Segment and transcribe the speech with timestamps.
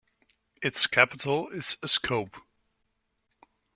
[0.63, 2.33] Its capital is Ascope.